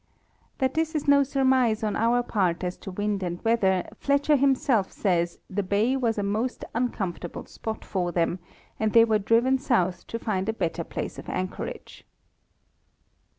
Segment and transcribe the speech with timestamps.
[0.57, 4.91] That this is no surmise on our part as to wind and weather, Fletcher himself
[4.91, 8.39] says the bay was a most uncomfortable spot for them,
[8.79, 12.03] and they were driven south to find a better place of anchorage.